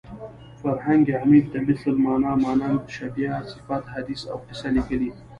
فرهنګ 0.59 1.05
عمید 1.21 1.45
د 1.51 1.55
مثل 1.67 1.93
مانا 2.05 2.33
مانند 2.43 2.81
شبیه 2.95 3.35
صفت 3.53 3.83
حدیث 3.95 4.21
او 4.31 4.37
قصه 4.47 4.67
لیکلې 4.75 5.11